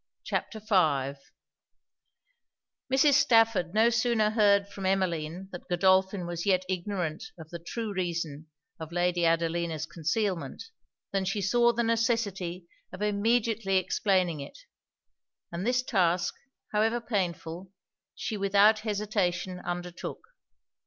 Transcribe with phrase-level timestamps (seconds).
[0.23, 1.19] CHAPTER V
[2.91, 3.13] Mrs.
[3.13, 8.47] Stafford no sooner heard from Emmeline that Godolphin was yet ignorant of the true reason
[8.79, 10.63] of Lady Adelina's concealment,
[11.11, 14.57] than she saw the necessity of immediately explaining it;
[15.51, 16.33] and this task,
[16.71, 17.71] however painful,
[18.15, 20.29] she without hesitation undertook.